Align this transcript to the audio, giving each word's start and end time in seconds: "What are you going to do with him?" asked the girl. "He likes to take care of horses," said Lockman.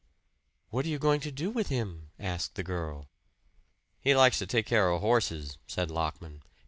"What 0.71 0.83
are 0.87 0.89
you 0.89 0.97
going 0.97 1.19
to 1.21 1.31
do 1.31 1.51
with 1.51 1.67
him?" 1.69 2.09
asked 2.19 2.55
the 2.55 2.63
girl. 2.63 3.07
"He 3.99 4.15
likes 4.15 4.39
to 4.39 4.47
take 4.47 4.65
care 4.65 4.89
of 4.89 5.01
horses," 5.01 5.59
said 5.67 5.91
Lockman. 5.91 6.41